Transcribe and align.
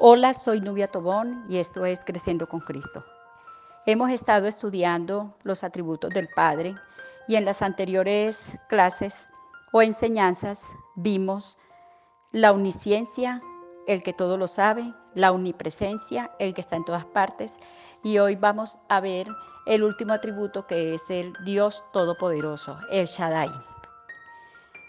Hola, 0.00 0.32
soy 0.32 0.60
Nubia 0.60 0.86
Tobón 0.86 1.44
y 1.48 1.56
esto 1.56 1.84
es 1.84 2.04
Creciendo 2.04 2.48
con 2.48 2.60
Cristo. 2.60 3.04
Hemos 3.84 4.12
estado 4.12 4.46
estudiando 4.46 5.34
los 5.42 5.64
atributos 5.64 6.10
del 6.10 6.28
Padre 6.28 6.76
y 7.26 7.34
en 7.34 7.44
las 7.44 7.62
anteriores 7.62 8.56
clases 8.68 9.26
o 9.72 9.82
enseñanzas 9.82 10.70
vimos 10.94 11.58
la 12.30 12.52
omnisciencia, 12.52 13.40
el 13.88 14.04
que 14.04 14.12
todo 14.12 14.36
lo 14.36 14.46
sabe, 14.46 14.94
la 15.14 15.32
omnipresencia, 15.32 16.30
el 16.38 16.54
que 16.54 16.60
está 16.60 16.76
en 16.76 16.84
todas 16.84 17.04
partes 17.06 17.56
y 18.04 18.18
hoy 18.18 18.36
vamos 18.36 18.78
a 18.88 19.00
ver 19.00 19.26
el 19.66 19.82
último 19.82 20.12
atributo 20.12 20.64
que 20.68 20.94
es 20.94 21.10
el 21.10 21.32
Dios 21.44 21.84
Todopoderoso, 21.92 22.78
el 22.92 23.06
Shaddai. 23.06 23.50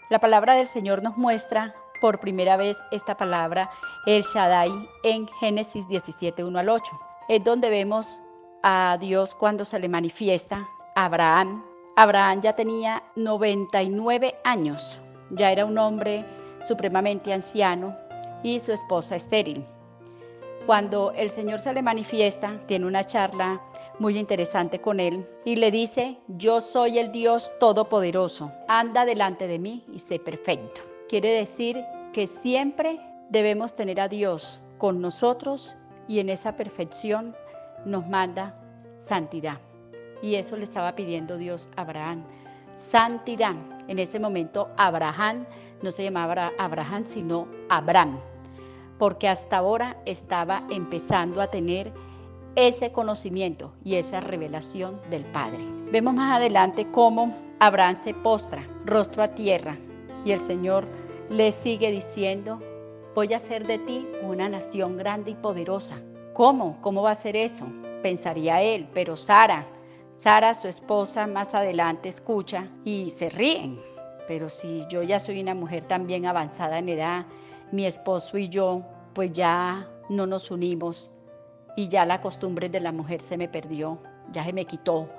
La 0.08 0.20
palabra 0.20 0.54
del 0.54 0.68
Señor 0.68 1.02
nos 1.02 1.16
muestra 1.16 1.74
por 2.00 2.18
primera 2.18 2.56
vez 2.56 2.82
esta 2.90 3.16
palabra, 3.16 3.70
el 4.06 4.22
Shaddai, 4.22 4.88
en 5.02 5.28
Génesis 5.28 5.86
17, 5.88 6.42
1 6.42 6.58
al 6.58 6.68
8. 6.68 6.92
Es 7.28 7.44
donde 7.44 7.68
vemos 7.70 8.20
a 8.62 8.96
Dios 9.00 9.34
cuando 9.34 9.64
se 9.64 9.78
le 9.78 9.88
manifiesta 9.88 10.68
a 10.94 11.04
Abraham. 11.04 11.62
Abraham 11.96 12.40
ya 12.40 12.54
tenía 12.54 13.02
99 13.16 14.36
años, 14.44 14.98
ya 15.30 15.52
era 15.52 15.66
un 15.66 15.76
hombre 15.76 16.24
supremamente 16.66 17.32
anciano 17.32 17.94
y 18.42 18.60
su 18.60 18.72
esposa 18.72 19.16
estéril. 19.16 19.64
Cuando 20.66 21.12
el 21.12 21.30
Señor 21.30 21.60
se 21.60 21.72
le 21.72 21.82
manifiesta, 21.82 22.60
tiene 22.66 22.86
una 22.86 23.04
charla 23.04 23.60
muy 23.98 24.16
interesante 24.16 24.80
con 24.80 24.98
él 24.98 25.26
y 25.44 25.56
le 25.56 25.70
dice, 25.70 26.16
yo 26.28 26.60
soy 26.60 26.98
el 26.98 27.12
Dios 27.12 27.52
Todopoderoso, 27.60 28.50
anda 28.66 29.04
delante 29.04 29.46
de 29.46 29.58
mí 29.58 29.84
y 29.92 29.98
sé 29.98 30.18
perfecto. 30.18 30.80
Quiere 31.08 31.30
decir 31.32 31.84
que 32.12 32.26
siempre 32.26 32.98
debemos 33.30 33.74
tener 33.74 34.00
a 34.00 34.08
Dios 34.08 34.60
con 34.76 35.00
nosotros 35.00 35.74
y 36.08 36.18
en 36.18 36.28
esa 36.28 36.56
perfección 36.56 37.34
nos 37.84 38.06
manda 38.06 38.54
santidad. 38.98 39.58
Y 40.22 40.34
eso 40.34 40.56
le 40.56 40.64
estaba 40.64 40.94
pidiendo 40.94 41.38
Dios 41.38 41.68
a 41.76 41.82
Abraham. 41.82 42.24
Santidad. 42.76 43.54
En 43.88 43.98
ese 43.98 44.18
momento 44.18 44.68
Abraham 44.76 45.46
no 45.82 45.90
se 45.90 46.02
llamaba 46.02 46.50
Abraham, 46.58 47.04
sino 47.06 47.46
Abraham, 47.68 48.18
porque 48.98 49.28
hasta 49.28 49.58
ahora 49.58 49.96
estaba 50.04 50.64
empezando 50.70 51.40
a 51.40 51.46
tener 51.46 51.92
ese 52.56 52.92
conocimiento 52.92 53.72
y 53.84 53.94
esa 53.94 54.20
revelación 54.20 55.00
del 55.08 55.24
Padre. 55.26 55.64
Vemos 55.90 56.14
más 56.14 56.36
adelante 56.36 56.86
cómo 56.90 57.34
Abraham 57.60 57.96
se 57.96 58.12
postra, 58.12 58.62
rostro 58.84 59.22
a 59.22 59.28
tierra, 59.28 59.76
y 60.24 60.32
el 60.32 60.40
Señor 60.40 60.86
le 61.30 61.52
sigue 61.52 61.90
diciendo, 61.90 62.58
voy 63.20 63.34
a 63.34 63.36
hacer 63.36 63.66
de 63.66 63.76
ti 63.76 64.08
una 64.22 64.48
nación 64.48 64.96
grande 64.96 65.32
y 65.32 65.34
poderosa. 65.34 66.00
¿Cómo? 66.32 66.78
¿Cómo 66.80 67.02
va 67.02 67.10
a 67.10 67.14
ser 67.14 67.36
eso? 67.36 67.66
Pensaría 68.02 68.62
él, 68.62 68.88
pero 68.94 69.14
Sara, 69.14 69.66
Sara, 70.16 70.54
su 70.54 70.68
esposa, 70.68 71.26
más 71.26 71.54
adelante 71.54 72.08
escucha 72.08 72.68
y 72.82 73.10
se 73.10 73.28
ríen. 73.28 73.78
Pero 74.26 74.48
si 74.48 74.86
yo 74.88 75.02
ya 75.02 75.20
soy 75.20 75.42
una 75.42 75.54
mujer 75.54 75.84
también 75.84 76.24
avanzada 76.24 76.78
en 76.78 76.88
edad, 76.88 77.26
mi 77.72 77.84
esposo 77.84 78.38
y 78.38 78.48
yo, 78.48 78.80
pues 79.12 79.32
ya 79.32 79.86
no 80.08 80.26
nos 80.26 80.50
unimos 80.50 81.10
y 81.76 81.88
ya 81.88 82.06
la 82.06 82.22
costumbre 82.22 82.70
de 82.70 82.80
la 82.80 82.90
mujer 82.90 83.20
se 83.20 83.36
me 83.36 83.48
perdió, 83.48 83.98
ya 84.32 84.46
se 84.46 84.54
me 84.54 84.64
quitó. 84.64 85.10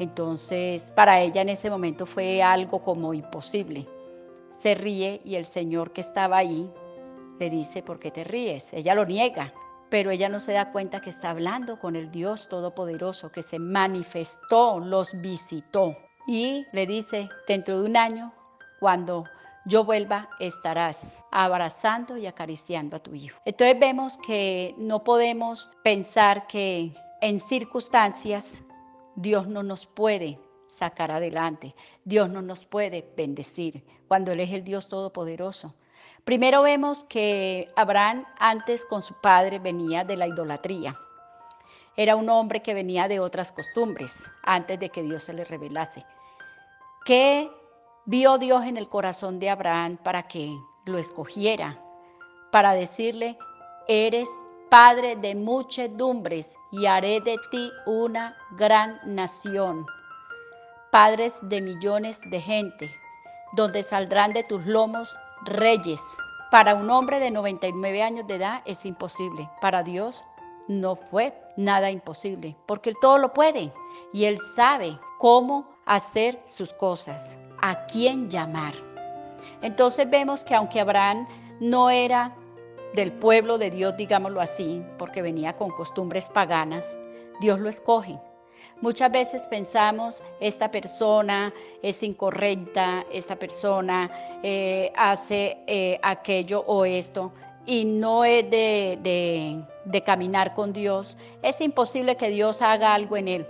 Entonces, 0.00 0.90
para 0.96 1.20
ella 1.20 1.42
en 1.42 1.50
ese 1.50 1.70
momento 1.70 2.04
fue 2.04 2.42
algo 2.42 2.82
como 2.82 3.14
imposible 3.14 3.86
se 4.56 4.74
ríe 4.74 5.20
y 5.24 5.34
el 5.34 5.44
señor 5.44 5.92
que 5.92 6.00
estaba 6.00 6.38
ahí 6.38 6.70
le 7.38 7.50
dice, 7.50 7.82
¿por 7.82 7.98
qué 7.98 8.10
te 8.10 8.24
ríes? 8.24 8.72
Ella 8.72 8.94
lo 8.94 9.04
niega, 9.04 9.52
pero 9.90 10.10
ella 10.10 10.28
no 10.28 10.40
se 10.40 10.52
da 10.52 10.72
cuenta 10.72 11.00
que 11.00 11.10
está 11.10 11.30
hablando 11.30 11.78
con 11.78 11.96
el 11.96 12.10
Dios 12.10 12.48
Todopoderoso, 12.48 13.30
que 13.30 13.42
se 13.42 13.58
manifestó, 13.58 14.78
los 14.78 15.20
visitó. 15.20 15.96
Y 16.26 16.66
le 16.72 16.86
dice, 16.86 17.28
dentro 17.46 17.80
de 17.80 17.88
un 17.88 17.96
año, 17.96 18.32
cuando 18.80 19.24
yo 19.66 19.84
vuelva, 19.84 20.28
estarás 20.40 21.18
abrazando 21.30 22.16
y 22.16 22.26
acariciando 22.26 22.96
a 22.96 23.00
tu 23.00 23.14
hijo. 23.14 23.38
Entonces 23.44 23.78
vemos 23.78 24.18
que 24.18 24.74
no 24.78 25.04
podemos 25.04 25.70
pensar 25.82 26.46
que 26.46 26.94
en 27.20 27.40
circunstancias 27.40 28.60
Dios 29.16 29.46
no 29.46 29.62
nos 29.62 29.86
puede 29.86 30.38
sacar 30.66 31.10
adelante. 31.10 31.74
Dios 32.04 32.28
no 32.28 32.42
nos 32.42 32.66
puede 32.66 33.08
bendecir 33.16 33.84
cuando 34.08 34.32
Él 34.32 34.40
es 34.40 34.50
el 34.50 34.64
Dios 34.64 34.88
Todopoderoso. 34.88 35.74
Primero 36.24 36.62
vemos 36.62 37.04
que 37.04 37.70
Abraham 37.76 38.24
antes 38.38 38.86
con 38.86 39.02
su 39.02 39.14
padre 39.14 39.58
venía 39.58 40.04
de 40.04 40.16
la 40.16 40.26
idolatría. 40.26 40.98
Era 41.96 42.16
un 42.16 42.28
hombre 42.28 42.62
que 42.62 42.74
venía 42.74 43.08
de 43.08 43.20
otras 43.20 43.52
costumbres 43.52 44.12
antes 44.42 44.80
de 44.80 44.90
que 44.90 45.02
Dios 45.02 45.22
se 45.22 45.34
le 45.34 45.44
revelase. 45.44 46.04
¿Qué 47.04 47.50
vio 48.06 48.38
Dios 48.38 48.64
en 48.64 48.76
el 48.76 48.88
corazón 48.88 49.38
de 49.38 49.50
Abraham 49.50 49.98
para 50.02 50.24
que 50.24 50.56
lo 50.86 50.98
escogiera? 50.98 51.76
Para 52.50 52.72
decirle, 52.72 53.36
eres 53.86 54.28
padre 54.70 55.16
de 55.16 55.34
muchedumbres 55.34 56.56
y 56.72 56.86
haré 56.86 57.20
de 57.20 57.36
ti 57.50 57.70
una 57.86 58.36
gran 58.56 58.98
nación 59.04 59.86
padres 60.94 61.34
de 61.42 61.60
millones 61.60 62.20
de 62.30 62.40
gente, 62.40 62.88
donde 63.54 63.82
saldrán 63.82 64.32
de 64.32 64.44
tus 64.44 64.64
lomos 64.64 65.18
reyes. 65.44 66.00
Para 66.50 66.74
un 66.74 66.90
hombre 66.90 67.20
de 67.20 67.30
99 67.30 68.02
años 68.02 68.26
de 68.26 68.36
edad 68.36 68.62
es 68.64 68.84
imposible. 68.86 69.48
Para 69.60 69.82
Dios 69.82 70.24
no 70.68 70.96
fue 70.96 71.34
nada 71.56 71.90
imposible, 71.90 72.56
porque 72.66 72.90
Él 72.90 72.96
todo 73.00 73.18
lo 73.18 73.32
puede 73.32 73.72
y 74.12 74.24
Él 74.24 74.38
sabe 74.56 74.98
cómo 75.18 75.68
hacer 75.84 76.40
sus 76.46 76.72
cosas, 76.72 77.36
a 77.60 77.86
quién 77.86 78.30
llamar. 78.30 78.74
Entonces 79.62 80.08
vemos 80.08 80.44
que 80.44 80.54
aunque 80.54 80.80
Abraham 80.80 81.26
no 81.60 81.90
era 81.90 82.34
del 82.94 83.12
pueblo 83.12 83.58
de 83.58 83.70
Dios, 83.70 83.96
digámoslo 83.96 84.40
así, 84.40 84.84
porque 84.98 85.22
venía 85.22 85.56
con 85.56 85.70
costumbres 85.70 86.26
paganas, 86.26 86.94
Dios 87.40 87.58
lo 87.58 87.68
escoge 87.68 88.18
Muchas 88.80 89.10
veces 89.10 89.42
pensamos, 89.48 90.22
esta 90.40 90.70
persona 90.70 91.52
es 91.82 92.02
incorrecta, 92.02 93.04
esta 93.10 93.36
persona 93.36 94.10
eh, 94.42 94.92
hace 94.96 95.58
eh, 95.66 95.98
aquello 96.02 96.60
o 96.66 96.84
esto, 96.84 97.32
y 97.66 97.84
no 97.84 98.24
es 98.24 98.50
de, 98.50 99.62
de 99.84 100.02
caminar 100.02 100.54
con 100.54 100.72
Dios. 100.72 101.16
Es 101.42 101.60
imposible 101.60 102.16
que 102.16 102.28
Dios 102.28 102.60
haga 102.60 102.94
algo 102.94 103.16
en 103.16 103.28
él. 103.28 103.46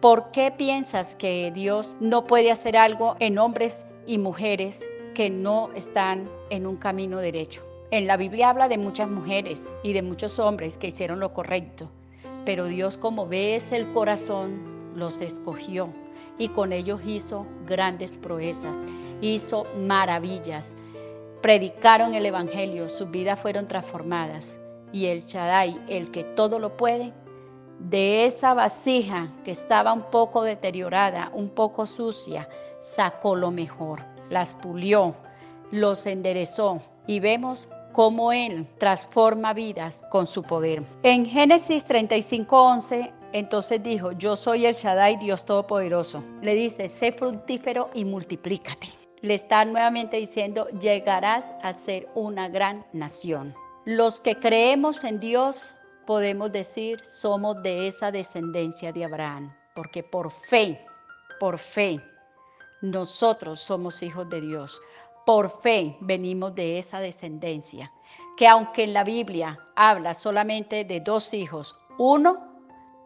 ¿Por 0.00 0.32
qué 0.32 0.50
piensas 0.50 1.14
que 1.14 1.52
Dios 1.52 1.94
no 2.00 2.26
puede 2.26 2.50
hacer 2.50 2.76
algo 2.76 3.14
en 3.20 3.38
hombres 3.38 3.84
y 4.04 4.18
mujeres 4.18 4.80
que 5.14 5.30
no 5.30 5.70
están 5.76 6.28
en 6.50 6.66
un 6.66 6.76
camino 6.76 7.18
derecho? 7.18 7.62
En 7.92 8.08
la 8.08 8.16
Biblia 8.16 8.48
habla 8.48 8.68
de 8.68 8.78
muchas 8.78 9.08
mujeres 9.08 9.70
y 9.84 9.92
de 9.92 10.02
muchos 10.02 10.40
hombres 10.40 10.76
que 10.76 10.88
hicieron 10.88 11.20
lo 11.20 11.32
correcto 11.32 11.88
pero 12.44 12.66
Dios 12.66 12.96
como 12.98 13.26
ves 13.26 13.72
el 13.72 13.92
corazón, 13.92 14.72
los 14.94 15.20
escogió 15.20 15.88
y 16.38 16.48
con 16.48 16.72
ellos 16.72 17.00
hizo 17.06 17.46
grandes 17.66 18.18
proezas, 18.18 18.76
hizo 19.20 19.64
maravillas. 19.78 20.74
Predicaron 21.40 22.14
el 22.14 22.26
Evangelio, 22.26 22.88
sus 22.88 23.10
vidas 23.10 23.38
fueron 23.38 23.66
transformadas. 23.66 24.56
Y 24.92 25.06
el 25.06 25.24
Shaddai, 25.24 25.76
el 25.88 26.10
que 26.10 26.24
todo 26.24 26.58
lo 26.58 26.76
puede, 26.76 27.12
de 27.78 28.24
esa 28.24 28.54
vasija 28.54 29.32
que 29.44 29.50
estaba 29.50 29.92
un 29.92 30.02
poco 30.10 30.42
deteriorada, 30.42 31.30
un 31.34 31.48
poco 31.48 31.86
sucia, 31.86 32.48
sacó 32.80 33.34
lo 33.34 33.50
mejor, 33.50 34.00
las 34.30 34.54
pulió, 34.54 35.14
los 35.70 36.06
enderezó 36.06 36.80
y 37.06 37.20
vemos 37.20 37.68
cómo 37.92 38.32
Él 38.32 38.66
transforma 38.78 39.52
vidas 39.52 40.04
con 40.10 40.26
su 40.26 40.42
poder. 40.42 40.82
En 41.02 41.26
Génesis 41.26 41.86
35:11, 41.86 43.12
entonces 43.32 43.82
dijo, 43.82 44.12
yo 44.12 44.36
soy 44.36 44.66
el 44.66 44.74
Shaddai, 44.74 45.16
Dios 45.16 45.44
Todopoderoso. 45.44 46.22
Le 46.42 46.54
dice, 46.54 46.88
sé 46.88 47.12
fructífero 47.12 47.90
y 47.94 48.04
multiplícate. 48.04 48.88
Le 49.20 49.34
está 49.34 49.64
nuevamente 49.64 50.16
diciendo, 50.16 50.68
llegarás 50.80 51.52
a 51.62 51.72
ser 51.72 52.08
una 52.14 52.48
gran 52.48 52.84
nación. 52.92 53.54
Los 53.84 54.20
que 54.20 54.36
creemos 54.36 55.04
en 55.04 55.20
Dios 55.20 55.70
podemos 56.06 56.52
decir, 56.52 57.04
somos 57.04 57.62
de 57.62 57.86
esa 57.86 58.10
descendencia 58.10 58.92
de 58.92 59.04
Abraham, 59.04 59.54
porque 59.74 60.02
por 60.02 60.30
fe, 60.30 60.84
por 61.38 61.58
fe, 61.58 61.98
nosotros 62.82 63.60
somos 63.60 64.02
hijos 64.02 64.28
de 64.28 64.40
Dios. 64.40 64.80
Por 65.24 65.60
fe 65.60 65.96
venimos 66.00 66.54
de 66.54 66.78
esa 66.78 67.00
descendencia, 67.00 67.92
que 68.36 68.48
aunque 68.48 68.84
en 68.84 68.92
la 68.92 69.04
Biblia 69.04 69.58
habla 69.76 70.14
solamente 70.14 70.84
de 70.84 71.00
dos 71.00 71.32
hijos, 71.32 71.78
uno 71.98 72.52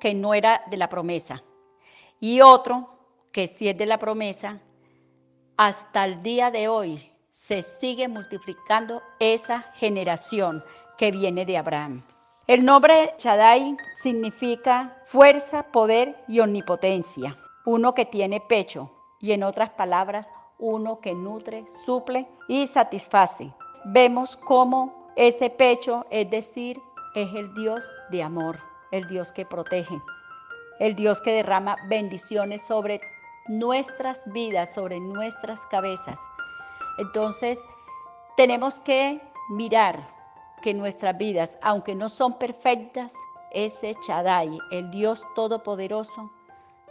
que 0.00 0.14
no 0.14 0.34
era 0.34 0.62
de 0.70 0.76
la 0.76 0.88
promesa 0.88 1.42
y 2.20 2.40
otro 2.40 2.88
que 3.32 3.46
sí 3.46 3.68
es 3.68 3.76
de 3.76 3.86
la 3.86 3.98
promesa, 3.98 4.60
hasta 5.56 6.04
el 6.04 6.22
día 6.22 6.50
de 6.50 6.68
hoy 6.68 7.12
se 7.30 7.62
sigue 7.62 8.08
multiplicando 8.08 9.02
esa 9.20 9.62
generación 9.74 10.64
que 10.96 11.10
viene 11.10 11.44
de 11.44 11.58
Abraham. 11.58 12.02
El 12.46 12.64
nombre 12.64 13.14
Shaddai 13.19 13.76
significa 13.94 15.02
fuerza, 15.06 15.64
poder 15.64 16.16
y 16.28 16.40
omnipotencia. 16.40 17.36
Uno 17.64 17.92
que 17.92 18.06
tiene 18.06 18.40
pecho 18.40 18.90
y 19.20 19.32
en 19.32 19.42
otras 19.42 19.70
palabras, 19.70 20.28
uno 20.58 21.00
que 21.00 21.14
nutre, 21.14 21.67
suple 21.85 22.26
y 22.49 22.67
satisface. 22.67 23.53
Vemos 23.87 24.37
cómo 24.37 25.12
ese 25.17 25.50
pecho, 25.50 26.06
es 26.11 26.31
decir, 26.31 26.81
es 27.14 27.32
el 27.35 27.53
Dios 27.55 27.91
de 28.11 28.23
amor, 28.23 28.58
el 28.91 29.06
Dios 29.08 29.32
que 29.32 29.47
protege, 29.47 30.00
el 30.79 30.94
Dios 30.94 31.20
que 31.20 31.32
derrama 31.32 31.76
bendiciones 31.88 32.62
sobre 32.62 33.00
nuestras 33.49 34.20
vidas, 34.32 34.75
sobre 34.75 35.00
nuestras 35.00 35.58
cabezas. 35.67 36.19
Entonces, 36.99 37.58
tenemos 38.37 38.81
que 38.81 39.20
mirar 39.50 39.99
que 40.62 40.75
nuestras 40.75 41.17
vidas, 41.17 41.58
aunque 41.62 41.94
no 41.94 42.08
son 42.08 42.38
perfectas, 42.38 43.12
ese 43.53 43.94
Chadai, 44.06 44.58
el 44.70 44.91
Dios 44.91 45.25
Todopoderoso, 45.35 46.31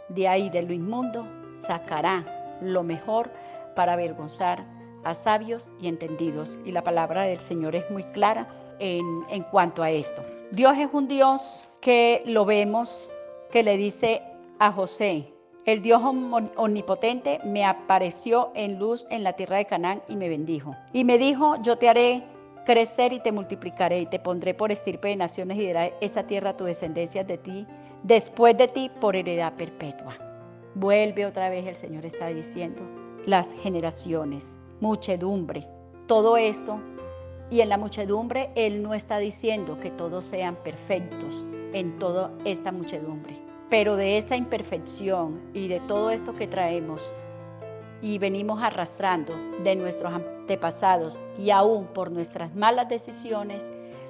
de 0.08 0.26
ahí 0.26 0.50
de 0.50 0.62
lo 0.62 0.72
inmundo, 0.72 1.26
sacará 1.58 2.24
lo 2.60 2.82
mejor 2.82 3.30
para 3.76 3.92
avergonzar 3.92 4.64
a 5.04 5.14
sabios 5.14 5.68
y 5.80 5.86
entendidos. 5.86 6.58
Y 6.64 6.72
la 6.72 6.82
palabra 6.82 7.22
del 7.22 7.38
Señor 7.38 7.76
es 7.76 7.88
muy 7.92 8.02
clara 8.02 8.48
en, 8.80 9.42
cuanto 9.52 9.84
a 9.84 9.90
esto. 9.90 10.22
Dios 10.50 10.76
es 10.78 10.88
un 10.92 11.06
Dios 11.06 11.62
que 11.80 12.22
lo 12.26 12.44
vemos, 12.44 13.08
que 13.52 13.62
le 13.62 13.76
dice 13.76 14.22
a 14.58 14.72
José, 14.72 15.32
el 15.64 15.82
Dios 15.82 16.00
omnipotente 16.56 17.38
me 17.44 17.64
apareció 17.64 18.52
en 18.54 18.78
luz 18.78 19.06
en 19.10 19.24
la 19.24 19.32
tierra 19.32 19.56
de 19.56 19.64
Canaán 19.64 20.02
y 20.08 20.16
me 20.16 20.28
bendijo. 20.28 20.70
Y 20.92 21.04
me 21.04 21.18
dijo, 21.18 21.56
yo 21.62 21.76
te 21.76 21.88
haré 21.88 22.22
crecer 22.64 23.12
y 23.12 23.20
te 23.20 23.32
multiplicaré 23.32 24.00
y 24.00 24.06
te 24.06 24.18
pondré 24.18 24.54
por 24.54 24.70
estirpe 24.70 25.08
de 25.08 25.16
naciones 25.16 25.58
y 25.58 25.72
daré 25.72 25.94
esta 26.00 26.24
tierra 26.24 26.50
a 26.50 26.56
tu 26.56 26.64
descendencia 26.64 27.24
de 27.24 27.38
ti, 27.38 27.66
después 28.02 28.56
de 28.56 28.68
ti 28.68 28.90
por 29.00 29.16
heredad 29.16 29.54
perpetua. 29.54 30.16
Vuelve 30.74 31.26
otra 31.26 31.48
vez, 31.48 31.66
el 31.66 31.76
Señor 31.76 32.04
está 32.04 32.28
diciendo, 32.28 32.82
las 33.26 33.48
generaciones, 33.60 34.56
muchedumbre, 34.80 35.66
todo 36.06 36.36
esto. 36.36 36.80
Y 37.50 37.60
en 37.60 37.68
la 37.68 37.76
muchedumbre 37.76 38.50
Él 38.54 38.82
no 38.82 38.94
está 38.94 39.18
diciendo 39.18 39.78
que 39.80 39.90
todos 39.90 40.24
sean 40.24 40.56
perfectos 40.56 41.44
en 41.72 41.98
toda 41.98 42.30
esta 42.44 42.72
muchedumbre. 42.72 43.34
Pero 43.68 43.96
de 43.96 44.16
esa 44.16 44.36
imperfección 44.36 45.40
y 45.52 45.66
de 45.68 45.80
todo 45.80 46.10
esto 46.10 46.34
que 46.34 46.46
traemos 46.46 47.12
y 48.00 48.18
venimos 48.18 48.62
arrastrando 48.62 49.32
de 49.64 49.74
nuestros 49.74 50.12
antepasados 50.12 51.18
y 51.38 51.50
aún 51.50 51.86
por 51.86 52.12
nuestras 52.12 52.54
malas 52.54 52.88
decisiones, 52.88 53.60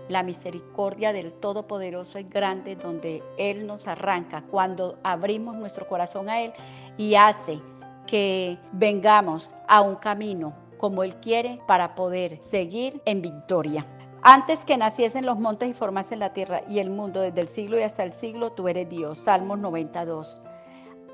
la 0.08 0.22
misericordia 0.22 1.12
del 1.12 1.32
Todopoderoso 1.32 2.18
es 2.18 2.28
grande 2.28 2.76
donde 2.76 3.22
Él 3.38 3.66
nos 3.66 3.88
arranca 3.88 4.42
cuando 4.42 4.98
abrimos 5.02 5.56
nuestro 5.56 5.88
corazón 5.88 6.28
a 6.28 6.42
Él 6.42 6.52
y 6.98 7.14
hace 7.14 7.60
que 8.06 8.58
vengamos 8.72 9.54
a 9.68 9.80
un 9.80 9.96
camino 9.96 10.54
como 10.78 11.02
Él 11.02 11.16
quiere 11.16 11.58
para 11.66 11.94
poder 11.94 12.38
seguir 12.42 13.00
en 13.04 13.22
victoria. 13.22 13.86
Antes 14.22 14.58
que 14.60 14.76
naciesen 14.76 15.26
los 15.26 15.38
montes 15.38 15.70
y 15.70 15.74
formasen 15.74 16.18
la 16.18 16.32
tierra 16.32 16.62
y 16.68 16.78
el 16.78 16.90
mundo 16.90 17.20
desde 17.20 17.40
el 17.40 17.48
siglo 17.48 17.78
y 17.78 17.82
hasta 17.82 18.02
el 18.02 18.12
siglo, 18.12 18.52
tú 18.52 18.68
eres 18.68 18.88
Dios. 18.88 19.18
Salmos 19.18 19.58
92. 19.58 20.40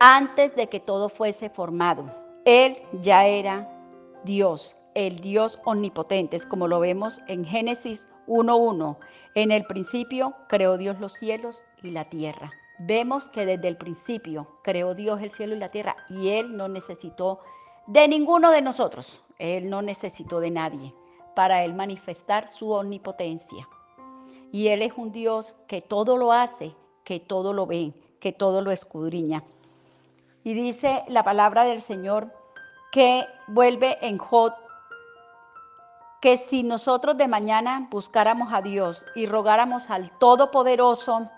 Antes 0.01 0.55
de 0.57 0.69
que 0.69 0.81
todo 0.81 1.09
fuese 1.09 1.51
formado, 1.51 2.07
Él 2.45 2.77
ya 3.03 3.27
era 3.27 3.69
Dios, 4.25 4.77
el 4.95 5.21
Dios 5.21 5.61
omnipotente, 5.65 6.39
como 6.49 6.69
lo 6.69 6.81
vemos 6.81 7.21
en 7.29 7.45
Génesis 7.45 8.09
1.1. 8.27 8.97
En 9.35 9.51
el 9.51 9.65
principio 9.65 10.35
creó 10.49 10.77
Dios 10.79 10.99
los 10.99 11.13
cielos 11.13 11.65
y 11.83 11.91
la 11.91 12.05
tierra 12.05 12.53
vemos 12.79 13.29
que 13.29 13.47
desde 13.47 13.69
el 13.69 13.77
principio 13.77 14.59
creó 14.63 14.95
Dios 14.95 15.21
el 15.21 15.31
cielo 15.31 15.55
y 15.55 15.59
la 15.59 15.69
tierra 15.69 15.97
y 16.09 16.31
Él 16.31 16.57
no 16.57 16.69
necesitó 16.69 17.41
de 17.87 18.09
ninguno 18.09 18.51
de 18.51 18.63
nosotros. 18.63 19.21
Él 19.39 19.69
no 19.69 19.83
necesitó 19.83 20.41
de 20.41 20.51
nadie 20.51 20.95
para 21.35 21.65
Él 21.65 21.75
manifestar 21.75 22.47
su 22.47 22.71
omnipotencia. 22.71 23.69
Y 24.53 24.69
Él 24.69 24.83
es 24.83 24.93
un 24.97 25.13
Dios 25.13 25.57
que 25.67 25.81
todo 25.81 26.17
lo 26.17 26.33
hace, 26.33 26.75
que 27.05 27.21
todo 27.21 27.53
lo 27.53 27.67
ve, 27.67 27.93
que 28.21 28.33
todo 28.33 28.61
lo 28.61 28.71
escudriña. 28.71 29.43
Y 30.45 30.55
dice 30.55 31.05
la 31.09 31.25
palabra 31.25 31.65
del 31.65 31.81
Señor 31.81 32.33
que 32.91 33.25
vuelve 33.49 33.97
en 34.07 34.19
Jod 34.19 34.53
que 36.21 36.37
si 36.39 36.63
nosotros 36.63 37.17
de 37.17 37.27
mañana 37.27 37.89
buscáramos 37.91 38.53
a 38.53 38.63
Dios 38.63 39.05
y 39.17 39.27
rogáramos 39.27 39.91
al 39.91 40.17
Todopoderoso, 40.19 41.29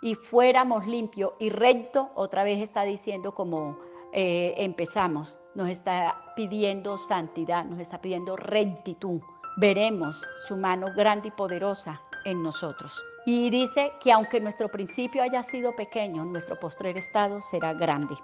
y 0.00 0.14
fuéramos 0.14 0.86
limpio 0.86 1.34
y 1.38 1.50
recto, 1.50 2.10
otra 2.14 2.44
vez 2.44 2.60
está 2.60 2.82
diciendo 2.82 3.34
como 3.34 3.78
eh, 4.12 4.54
empezamos, 4.56 5.38
nos 5.54 5.68
está 5.68 6.32
pidiendo 6.36 6.98
santidad, 6.98 7.64
nos 7.64 7.78
está 7.78 8.00
pidiendo 8.00 8.36
rectitud. 8.36 9.20
Veremos 9.56 10.24
su 10.46 10.56
mano 10.56 10.88
grande 10.96 11.28
y 11.28 11.30
poderosa 11.32 12.00
en 12.24 12.42
nosotros. 12.42 13.02
Y 13.26 13.50
dice 13.50 13.92
que 14.00 14.12
aunque 14.12 14.40
nuestro 14.40 14.68
principio 14.68 15.22
haya 15.22 15.42
sido 15.42 15.74
pequeño, 15.74 16.24
nuestro 16.24 16.58
postrer 16.58 16.96
estado 16.96 17.40
será 17.40 17.74
grande. 17.74 18.14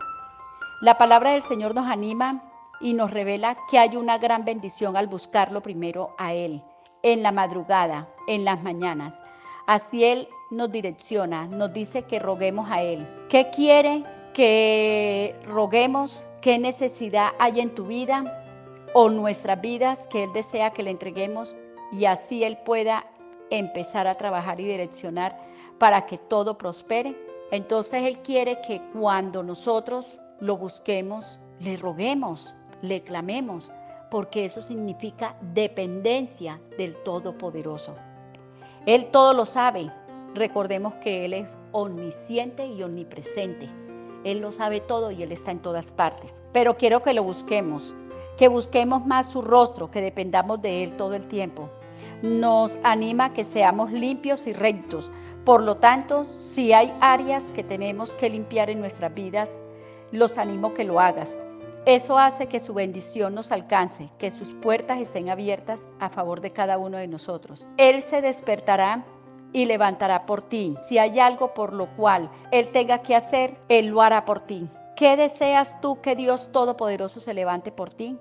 La 0.80 0.96
palabra 0.96 1.32
del 1.32 1.42
Señor 1.42 1.74
nos 1.74 1.88
anima 1.88 2.42
y 2.80 2.94
nos 2.94 3.10
revela 3.10 3.56
que 3.70 3.78
hay 3.78 3.96
una 3.96 4.18
gran 4.18 4.44
bendición 4.44 4.96
al 4.96 5.08
buscarlo 5.08 5.62
primero 5.62 6.14
a 6.18 6.34
Él, 6.34 6.62
en 7.02 7.22
la 7.22 7.32
madrugada, 7.32 8.08
en 8.26 8.44
las 8.44 8.62
mañanas. 8.62 9.23
Así 9.66 10.04
Él 10.04 10.28
nos 10.50 10.70
direcciona, 10.70 11.46
nos 11.46 11.72
dice 11.72 12.02
que 12.02 12.18
roguemos 12.18 12.70
a 12.70 12.82
Él. 12.82 13.06
¿Qué 13.30 13.48
quiere 13.50 14.02
que 14.34 15.34
roguemos? 15.46 16.26
¿Qué 16.42 16.58
necesidad 16.58 17.30
hay 17.38 17.60
en 17.60 17.74
tu 17.74 17.86
vida 17.86 18.24
o 18.92 19.08
nuestras 19.08 19.60
vidas 19.62 20.06
que 20.08 20.24
Él 20.24 20.32
desea 20.34 20.72
que 20.72 20.82
le 20.82 20.90
entreguemos 20.90 21.56
y 21.90 22.04
así 22.04 22.44
Él 22.44 22.58
pueda 22.66 23.06
empezar 23.50 24.06
a 24.06 24.16
trabajar 24.16 24.60
y 24.60 24.64
direccionar 24.64 25.38
para 25.78 26.04
que 26.04 26.18
todo 26.18 26.58
prospere? 26.58 27.16
Entonces 27.50 28.04
Él 28.04 28.18
quiere 28.18 28.60
que 28.66 28.82
cuando 28.92 29.42
nosotros 29.42 30.18
lo 30.40 30.58
busquemos, 30.58 31.38
le 31.60 31.78
roguemos, 31.78 32.52
le 32.82 33.02
clamemos, 33.02 33.72
porque 34.10 34.44
eso 34.44 34.60
significa 34.60 35.36
dependencia 35.40 36.60
del 36.76 36.94
Todopoderoso. 37.02 37.94
Él 38.86 39.06
todo 39.10 39.32
lo 39.32 39.46
sabe. 39.46 39.90
Recordemos 40.34 40.94
que 40.94 41.24
Él 41.24 41.32
es 41.32 41.56
omnisciente 41.72 42.66
y 42.66 42.82
omnipresente. 42.82 43.70
Él 44.24 44.40
lo 44.40 44.52
sabe 44.52 44.80
todo 44.80 45.10
y 45.10 45.22
Él 45.22 45.32
está 45.32 45.52
en 45.52 45.60
todas 45.60 45.90
partes. 45.90 46.34
Pero 46.52 46.76
quiero 46.76 47.02
que 47.02 47.14
lo 47.14 47.22
busquemos, 47.22 47.94
que 48.36 48.48
busquemos 48.48 49.06
más 49.06 49.26
su 49.26 49.40
rostro, 49.40 49.90
que 49.90 50.02
dependamos 50.02 50.60
de 50.60 50.84
Él 50.84 50.96
todo 50.96 51.14
el 51.14 51.26
tiempo. 51.28 51.70
Nos 52.22 52.78
anima 52.82 53.32
que 53.32 53.44
seamos 53.44 53.90
limpios 53.90 54.46
y 54.46 54.52
rectos. 54.52 55.10
Por 55.46 55.62
lo 55.62 55.76
tanto, 55.76 56.24
si 56.24 56.74
hay 56.74 56.92
áreas 57.00 57.44
que 57.54 57.62
tenemos 57.62 58.14
que 58.14 58.28
limpiar 58.28 58.68
en 58.68 58.80
nuestras 58.80 59.14
vidas, 59.14 59.50
los 60.10 60.36
animo 60.36 60.74
que 60.74 60.84
lo 60.84 61.00
hagas. 61.00 61.34
Eso 61.86 62.18
hace 62.18 62.46
que 62.46 62.60
su 62.60 62.72
bendición 62.72 63.34
nos 63.34 63.52
alcance, 63.52 64.08
que 64.18 64.30
sus 64.30 64.54
puertas 64.54 65.00
estén 65.00 65.28
abiertas 65.28 65.80
a 66.00 66.08
favor 66.08 66.40
de 66.40 66.50
cada 66.50 66.78
uno 66.78 66.96
de 66.96 67.08
nosotros. 67.08 67.66
Él 67.76 68.00
se 68.00 68.22
despertará 68.22 69.04
y 69.52 69.66
levantará 69.66 70.24
por 70.24 70.40
ti. 70.40 70.76
Si 70.88 70.96
hay 70.96 71.20
algo 71.20 71.52
por 71.52 71.74
lo 71.74 71.86
cual 71.94 72.30
Él 72.50 72.70
tenga 72.72 73.02
que 73.02 73.14
hacer, 73.14 73.58
Él 73.68 73.88
lo 73.88 74.00
hará 74.00 74.24
por 74.24 74.40
ti. 74.40 74.66
¿Qué 74.96 75.16
deseas 75.16 75.78
tú 75.82 76.00
que 76.00 76.16
Dios 76.16 76.50
Todopoderoso 76.52 77.20
se 77.20 77.34
levante 77.34 77.70
por 77.70 77.92
ti? 77.92 78.18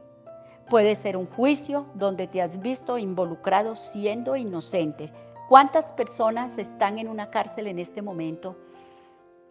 Puede 0.69 0.95
ser 0.95 1.15
un 1.15 1.27
juicio 1.27 1.85
donde 1.93 2.27
te 2.27 2.41
has 2.41 2.59
visto 2.59 2.97
involucrado 2.97 3.77
siendo 3.77 4.35
inocente. 4.35 5.09
¿Cuántas 5.47 5.85
personas 5.93 6.57
están 6.57 6.99
en 6.99 7.07
una 7.07 7.29
cárcel 7.29 7.67
en 7.67 7.79
este 7.79 8.01
momento 8.01 8.57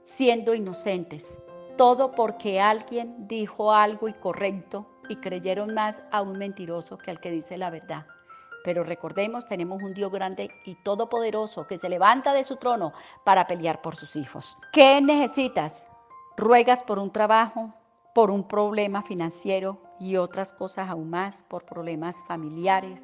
siendo 0.02 0.54
inocentes? 0.54 1.38
Todo 1.76 2.12
porque 2.12 2.60
alguien 2.60 3.26
dijo 3.26 3.72
algo 3.72 4.08
incorrecto 4.08 4.86
y 5.08 5.16
creyeron 5.16 5.74
más 5.74 6.02
a 6.10 6.22
un 6.22 6.38
mentiroso 6.38 6.98
que 6.98 7.10
al 7.10 7.20
que 7.20 7.30
dice 7.30 7.56
la 7.56 7.70
verdad. 7.70 8.06
Pero 8.62 8.84
recordemos, 8.84 9.46
tenemos 9.46 9.82
un 9.82 9.94
Dios 9.94 10.12
grande 10.12 10.50
y 10.64 10.74
todopoderoso 10.76 11.66
que 11.66 11.78
se 11.78 11.88
levanta 11.88 12.32
de 12.34 12.44
su 12.44 12.56
trono 12.56 12.92
para 13.24 13.46
pelear 13.46 13.80
por 13.80 13.96
sus 13.96 14.16
hijos. 14.16 14.56
¿Qué 14.72 15.00
necesitas? 15.00 15.84
Ruegas 16.36 16.82
por 16.82 16.98
un 16.98 17.10
trabajo, 17.10 17.74
por 18.14 18.30
un 18.30 18.46
problema 18.46 19.02
financiero 19.02 19.82
y 19.98 20.16
otras 20.16 20.52
cosas 20.52 20.88
aún 20.88 21.10
más, 21.10 21.44
por 21.48 21.64
problemas 21.64 22.16
familiares, 22.28 23.02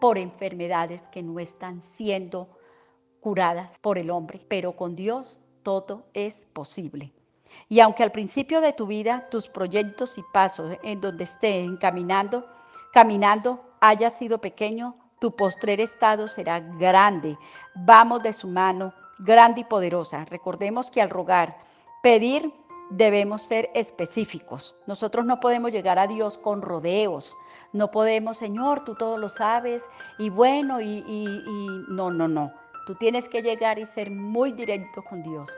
por 0.00 0.16
enfermedades 0.16 1.02
que 1.08 1.22
no 1.22 1.40
están 1.40 1.82
siendo 1.82 2.48
curadas 3.20 3.78
por 3.80 3.98
el 3.98 4.10
hombre. 4.10 4.46
Pero 4.48 4.76
con 4.76 4.94
Dios 4.94 5.38
todo 5.62 6.06
es 6.14 6.40
posible. 6.52 7.12
Y 7.68 7.80
aunque 7.80 8.02
al 8.02 8.12
principio 8.12 8.60
de 8.60 8.72
tu 8.72 8.86
vida 8.86 9.28
tus 9.30 9.48
proyectos 9.48 10.18
y 10.18 10.22
pasos 10.32 10.76
en 10.82 11.00
donde 11.00 11.24
estén 11.24 11.76
caminando, 11.76 12.46
caminando 12.92 13.60
haya 13.80 14.10
sido 14.10 14.38
pequeño, 14.38 14.96
tu 15.18 15.34
postrer 15.34 15.80
estado 15.80 16.28
será 16.28 16.60
grande. 16.60 17.38
Vamos 17.74 18.22
de 18.22 18.32
su 18.32 18.48
mano, 18.48 18.92
grande 19.18 19.62
y 19.62 19.64
poderosa. 19.64 20.24
Recordemos 20.26 20.90
que 20.90 21.00
al 21.02 21.10
rogar, 21.10 21.56
pedir, 22.02 22.52
debemos 22.90 23.42
ser 23.42 23.70
específicos. 23.74 24.74
Nosotros 24.86 25.24
no 25.24 25.40
podemos 25.40 25.72
llegar 25.72 25.98
a 25.98 26.06
Dios 26.06 26.38
con 26.38 26.62
rodeos. 26.62 27.36
No 27.72 27.90
podemos, 27.90 28.36
Señor, 28.36 28.84
tú 28.84 28.94
todo 28.94 29.18
lo 29.18 29.28
sabes 29.28 29.82
y 30.18 30.30
bueno, 30.30 30.80
y, 30.80 31.04
y 31.06 31.84
no, 31.88 32.10
no, 32.10 32.28
no. 32.28 32.52
Tú 32.86 32.94
tienes 32.94 33.28
que 33.28 33.42
llegar 33.42 33.78
y 33.78 33.86
ser 33.86 34.10
muy 34.10 34.52
directo 34.52 35.02
con 35.02 35.22
Dios. 35.22 35.50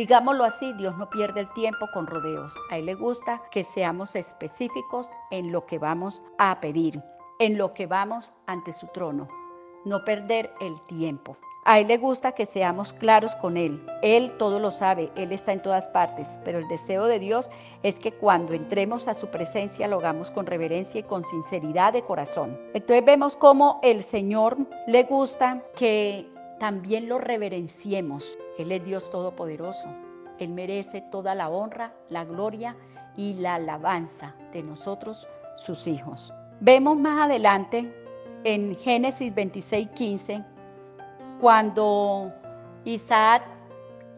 Digámoslo 0.00 0.44
así, 0.44 0.72
Dios 0.78 0.96
no 0.96 1.10
pierde 1.10 1.40
el 1.40 1.52
tiempo 1.52 1.86
con 1.92 2.06
rodeos. 2.06 2.54
A 2.70 2.78
Él 2.78 2.86
le 2.86 2.94
gusta 2.94 3.42
que 3.50 3.64
seamos 3.64 4.16
específicos 4.16 5.10
en 5.30 5.52
lo 5.52 5.66
que 5.66 5.78
vamos 5.78 6.22
a 6.38 6.58
pedir, 6.58 7.02
en 7.38 7.58
lo 7.58 7.74
que 7.74 7.86
vamos 7.86 8.32
ante 8.46 8.72
su 8.72 8.86
trono. 8.86 9.28
No 9.84 10.02
perder 10.02 10.54
el 10.62 10.80
tiempo. 10.86 11.36
A 11.66 11.80
Él 11.80 11.88
le 11.88 11.98
gusta 11.98 12.32
que 12.32 12.46
seamos 12.46 12.94
claros 12.94 13.34
con 13.36 13.58
Él. 13.58 13.84
Él 14.00 14.32
todo 14.38 14.58
lo 14.58 14.70
sabe, 14.70 15.12
Él 15.16 15.32
está 15.32 15.52
en 15.52 15.60
todas 15.60 15.86
partes, 15.88 16.32
pero 16.46 16.56
el 16.56 16.68
deseo 16.68 17.04
de 17.04 17.18
Dios 17.18 17.50
es 17.82 17.98
que 17.98 18.12
cuando 18.12 18.54
entremos 18.54 19.06
a 19.06 19.12
su 19.12 19.26
presencia 19.26 19.86
lo 19.86 19.98
hagamos 19.98 20.30
con 20.30 20.46
reverencia 20.46 21.00
y 21.00 21.02
con 21.02 21.24
sinceridad 21.24 21.92
de 21.92 22.00
corazón. 22.00 22.58
Entonces 22.72 23.04
vemos 23.04 23.36
cómo 23.36 23.80
el 23.82 24.02
Señor 24.02 24.56
le 24.86 25.02
gusta 25.02 25.62
que 25.76 26.26
también 26.60 27.08
lo 27.08 27.18
reverenciemos. 27.18 28.38
Él 28.58 28.70
es 28.70 28.84
Dios 28.84 29.10
Todopoderoso. 29.10 29.88
Él 30.38 30.50
merece 30.50 31.02
toda 31.10 31.34
la 31.34 31.48
honra, 31.48 31.92
la 32.10 32.24
gloria 32.24 32.76
y 33.16 33.34
la 33.34 33.56
alabanza 33.56 34.34
de 34.52 34.62
nosotros, 34.62 35.26
sus 35.56 35.86
hijos. 35.86 36.32
Vemos 36.60 36.98
más 36.98 37.22
adelante 37.22 37.90
en 38.44 38.76
Génesis 38.76 39.34
26, 39.34 39.88
15, 39.88 40.44
cuando 41.40 42.30
Isaac 42.84 43.42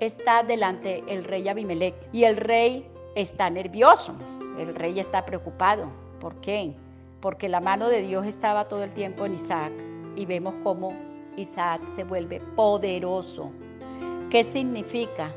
está 0.01 0.43
delante 0.43 1.03
del 1.07 1.25
rey 1.25 1.49
Abimelech 1.49 1.95
y 2.13 2.25
el 2.25 2.37
rey 2.37 2.91
está 3.15 3.51
nervioso, 3.51 4.15
el 4.59 4.75
rey 4.75 4.99
está 4.99 5.25
preocupado. 5.25 5.87
¿Por 6.21 6.41
qué? 6.41 6.75
Porque 7.21 7.49
la 7.49 7.61
mano 7.61 7.89
de 7.89 8.03
Dios 8.03 8.27
estaba 8.27 8.67
todo 8.67 8.83
el 8.83 8.93
tiempo 8.95 9.27
en 9.27 9.35
Isaac 9.35 9.73
y 10.17 10.27
vemos 10.27 10.55
cómo 10.65 10.93
Isaac 11.37 11.81
se 11.95 12.05
vuelve 12.05 12.41
poderoso. 12.57 13.51
¿Qué 14.31 14.45
significa? 14.45 15.31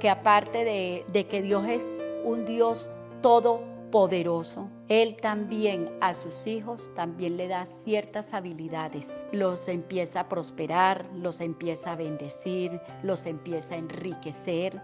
Que 0.00 0.08
aparte 0.10 0.64
de, 0.64 1.26
que 1.26 1.42
Dios 1.42 1.66
es 1.66 1.88
un 2.24 2.44
Dios 2.44 2.88
todopoderoso, 3.22 4.68
Él 4.88 5.16
también 5.16 5.90
a 6.00 6.14
sus 6.14 6.46
hijos 6.46 6.90
también 6.94 7.36
le 7.36 7.48
da 7.48 7.66
ciertas 7.66 8.32
habilidades. 8.34 9.12
Los 9.32 9.66
empieza 9.68 10.20
a 10.20 10.28
prosperar, 10.28 11.06
los 11.14 11.40
empieza 11.40 11.92
a 11.92 11.96
bendecir, 11.96 12.80
los 13.02 13.26
empieza 13.26 13.74
a 13.74 13.78
enriquecer. 13.78 14.80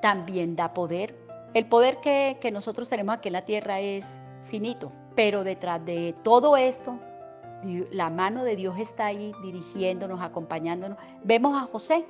También 0.00 0.56
da 0.56 0.74
poder. 0.74 1.16
El 1.54 1.66
poder 1.66 1.98
que, 2.02 2.38
que 2.40 2.50
nosotros 2.50 2.88
tenemos 2.88 3.16
aquí 3.16 3.28
en 3.28 3.34
la 3.34 3.44
tierra 3.44 3.80
es 3.80 4.04
finito, 4.44 4.90
pero 5.14 5.44
detrás 5.44 5.84
de 5.84 6.14
todo 6.22 6.56
esto 6.56 6.98
la 7.90 8.10
mano 8.10 8.44
de 8.44 8.56
Dios 8.56 8.78
está 8.78 9.06
ahí 9.06 9.32
dirigiéndonos, 9.42 10.20
acompañándonos. 10.20 10.98
Vemos 11.24 11.60
a 11.60 11.66
José. 11.66 12.04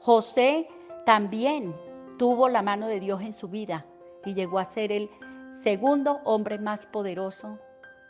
José 0.00 0.68
también 1.04 1.74
tuvo 2.18 2.48
la 2.48 2.62
mano 2.62 2.86
de 2.86 3.00
Dios 3.00 3.20
en 3.22 3.32
su 3.32 3.48
vida 3.48 3.84
y 4.24 4.34
llegó 4.34 4.58
a 4.58 4.64
ser 4.64 4.92
el 4.92 5.10
segundo 5.52 6.20
hombre 6.24 6.58
más 6.58 6.86
poderoso 6.86 7.58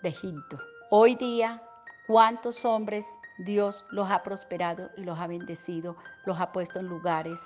de 0.03 0.11
Egipto. 0.11 0.59
Hoy 0.91 1.17
día, 1.17 1.63
¿cuántos 2.07 2.65
hombres 2.65 3.05
Dios 3.39 3.85
los 3.91 4.11
ha 4.11 4.23
prosperado 4.23 4.91
y 4.97 5.05
los 5.05 5.19
ha 5.19 5.27
bendecido, 5.27 5.97
los 6.25 6.41
ha 6.41 6.53
puesto 6.53 6.79
en 6.79 6.87
lugares 6.87 7.39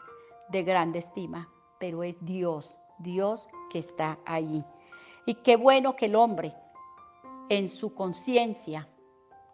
de 0.48 0.62
grande 0.62 0.98
estima? 0.98 1.48
Pero 1.78 2.02
es 2.02 2.16
Dios, 2.20 2.78
Dios 2.98 3.48
que 3.70 3.78
está 3.78 4.18
ahí. 4.26 4.64
Y 5.26 5.34
qué 5.36 5.56
bueno 5.56 5.94
que 5.94 6.06
el 6.06 6.16
hombre 6.16 6.54
en 7.48 7.68
su 7.68 7.94
conciencia 7.94 8.88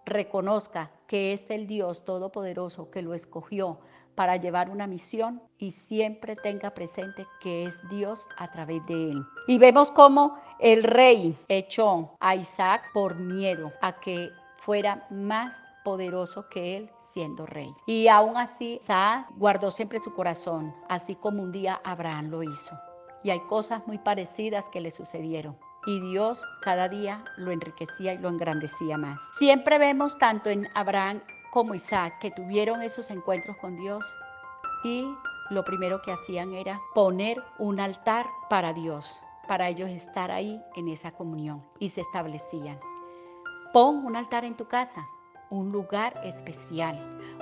reconozca 0.07 0.91
que 1.07 1.33
es 1.33 1.51
el 1.51 1.67
Dios 1.67 2.05
Todopoderoso 2.05 2.91
que 2.91 3.03
lo 3.03 3.15
escogió 3.15 3.79
para 4.15 4.37
llevar 4.37 4.71
una 4.71 4.87
misión 4.87 5.43
y 5.59 5.73
siempre 5.73 6.37
tenga 6.37 6.71
presente 6.71 7.27
que 7.41 7.65
es 7.65 7.81
Dios 7.89 8.27
a 8.37 8.51
través 8.53 8.85
de 8.87 9.11
él. 9.11 9.23
Y 9.47 9.59
vemos 9.59 9.91
cómo 9.91 10.39
el 10.61 10.85
rey 10.85 11.37
echó 11.49 12.17
a 12.21 12.37
Isaac 12.37 12.85
por 12.93 13.17
miedo 13.17 13.73
a 13.83 13.99
que 14.01 14.31
fuera 14.59 15.07
más 15.11 15.55
poderoso 15.85 16.49
que 16.49 16.77
él 16.77 16.91
siendo 17.13 17.47
rey. 17.47 17.73
Y 17.87 18.09
aún 18.09 18.37
así, 18.37 18.79
Isaac 18.81 19.29
guardó 19.37 19.71
siempre 19.71 20.01
su 20.01 20.15
corazón, 20.15 20.75
así 20.89 21.15
como 21.15 21.43
un 21.43 21.53
día 21.53 21.81
Abraham 21.85 22.31
lo 22.31 22.43
hizo. 22.43 22.79
Y 23.23 23.31
hay 23.31 23.41
cosas 23.41 23.87
muy 23.87 23.99
parecidas 23.99 24.69
que 24.71 24.81
le 24.81 24.91
sucedieron 24.91 25.57
y 25.87 26.01
Dios 26.01 26.45
cada 26.61 26.89
día 26.89 27.25
lo 27.37 27.51
enriquecía 27.51 28.15
y 28.15 28.19
lo 28.19 28.29
engrandecía 28.29 28.97
más. 28.97 29.21
Siempre 29.39 29.79
vemos 29.79 30.19
tanto 30.19 30.51
en 30.51 30.69
Abraham 30.75 31.21
como 31.51 31.75
Isaac 31.75 32.19
que 32.21 32.31
tuvieron 32.31 32.83
esos 32.83 33.11
encuentros 33.11 33.57
con 33.59 33.77
Dios 33.77 34.05
y 34.85 35.07
lo 35.51 35.65
primero 35.65 36.03
que 36.03 36.13
hacían 36.13 36.53
era 36.55 36.81
poner 36.95 37.43
un 37.59 37.81
altar 37.81 38.27
para 38.49 38.73
Dios, 38.73 39.19
para 39.47 39.69
ellos 39.69 39.91
estar 39.91 40.31
ahí 40.31 40.61
en 40.77 40.89
esa 40.89 41.13
comunión 41.13 41.63
y 41.79 41.91
se 41.91 42.01
establecían. 42.01 42.79
Pon 43.73 44.05
un 44.07 44.17
altar 44.17 44.45
en 44.45 44.57
tu 44.57 44.67
casa, 44.67 45.07
un 45.51 45.71
lugar 45.71 46.15
especial, 46.25 46.99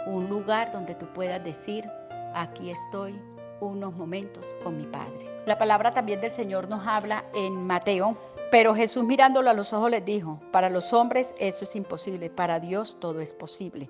un 0.06 0.28
lugar 0.28 0.72
donde 0.72 0.94
tú 0.94 1.06
puedas 1.12 1.42
decir, 1.44 1.88
aquí 2.34 2.70
estoy 2.70 3.20
unos 3.60 3.94
momentos 3.94 4.44
con 4.62 4.76
mi 4.76 4.86
Padre. 4.86 5.26
La 5.46 5.58
palabra 5.58 5.94
también 5.94 6.20
del 6.20 6.32
Señor 6.32 6.68
nos 6.68 6.86
habla 6.86 7.24
en 7.34 7.66
Mateo, 7.66 8.16
pero 8.52 8.74
Jesús 8.74 9.02
mirándolo 9.02 9.48
a 9.48 9.54
los 9.54 9.72
ojos 9.72 9.90
les 9.90 10.04
dijo, 10.04 10.38
para 10.50 10.68
los 10.68 10.92
hombres 10.92 11.32
eso 11.38 11.64
es 11.64 11.74
imposible, 11.74 12.28
para 12.28 12.60
Dios 12.60 12.98
todo 13.00 13.22
es 13.22 13.32
posible. 13.32 13.88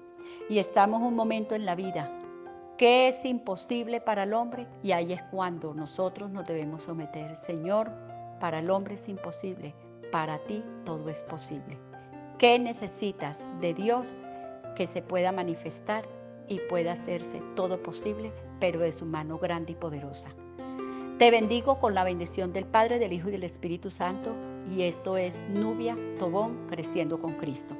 Y 0.48 0.60
estamos 0.60 1.02
un 1.02 1.16
momento 1.16 1.56
en 1.56 1.66
la 1.66 1.74
vida 1.74 2.08
que 2.78 3.08
es 3.08 3.24
imposible 3.24 4.00
para 4.00 4.22
el 4.22 4.32
hombre 4.32 4.68
y 4.80 4.92
ahí 4.92 5.12
es 5.12 5.22
cuando 5.32 5.74
nosotros 5.74 6.30
nos 6.30 6.46
debemos 6.46 6.84
someter. 6.84 7.34
Señor, 7.34 7.90
para 8.38 8.60
el 8.60 8.70
hombre 8.70 8.94
es 8.94 9.08
imposible, 9.08 9.74
para 10.12 10.38
ti 10.38 10.62
todo 10.84 11.08
es 11.08 11.24
posible. 11.24 11.76
¿Qué 12.38 12.56
necesitas 12.60 13.44
de 13.60 13.74
Dios 13.74 14.14
que 14.76 14.86
se 14.86 15.02
pueda 15.02 15.32
manifestar 15.32 16.04
y 16.46 16.60
pueda 16.70 16.92
hacerse 16.92 17.42
todo 17.56 17.82
posible, 17.82 18.32
pero 18.60 18.78
de 18.78 18.92
su 18.92 19.06
mano 19.06 19.38
grande 19.38 19.72
y 19.72 19.74
poderosa? 19.74 20.28
Te 21.18 21.32
bendigo 21.32 21.80
con 21.80 21.94
la 21.94 22.04
bendición 22.04 22.52
del 22.52 22.64
Padre, 22.64 23.00
del 23.00 23.12
Hijo 23.12 23.28
y 23.28 23.32
del 23.32 23.44
Espíritu 23.44 23.90
Santo, 23.90 24.32
y 24.76 24.82
esto 24.82 25.16
es 25.16 25.38
Nubia 25.50 25.96
Tobón 26.18 26.66
creciendo 26.68 27.20
con 27.20 27.34
Cristo. 27.34 27.76